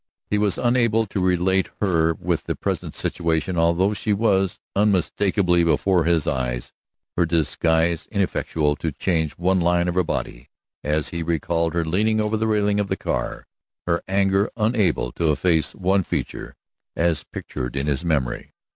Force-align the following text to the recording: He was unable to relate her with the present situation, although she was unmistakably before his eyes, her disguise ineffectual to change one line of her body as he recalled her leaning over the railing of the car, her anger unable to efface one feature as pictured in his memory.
He 0.31 0.39
was 0.39 0.57
unable 0.57 1.05
to 1.05 1.23
relate 1.23 1.69
her 1.79 2.15
with 2.15 2.45
the 2.45 2.55
present 2.55 2.95
situation, 2.95 3.55
although 3.55 3.93
she 3.93 4.13
was 4.13 4.59
unmistakably 4.75 5.63
before 5.63 6.05
his 6.05 6.25
eyes, 6.25 6.71
her 7.15 7.23
disguise 7.27 8.07
ineffectual 8.11 8.75
to 8.77 8.91
change 8.93 9.33
one 9.33 9.59
line 9.59 9.87
of 9.87 9.93
her 9.93 10.03
body 10.03 10.49
as 10.83 11.09
he 11.09 11.21
recalled 11.21 11.75
her 11.75 11.85
leaning 11.85 12.19
over 12.19 12.35
the 12.35 12.47
railing 12.47 12.79
of 12.79 12.87
the 12.87 12.97
car, 12.97 13.45
her 13.85 14.01
anger 14.07 14.49
unable 14.57 15.11
to 15.11 15.29
efface 15.31 15.75
one 15.75 16.01
feature 16.01 16.55
as 16.95 17.23
pictured 17.23 17.75
in 17.75 17.85
his 17.85 18.03
memory. 18.03 18.55